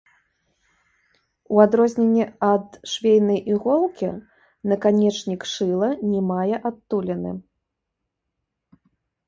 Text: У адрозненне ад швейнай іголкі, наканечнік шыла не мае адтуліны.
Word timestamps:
У 1.57 1.59
адрозненне 1.65 2.25
ад 2.51 2.67
швейнай 2.93 3.39
іголкі, 3.53 4.09
наканечнік 4.73 5.41
шыла 5.55 5.89
не 6.11 6.21
мае 6.33 6.55
адтуліны. 6.73 7.31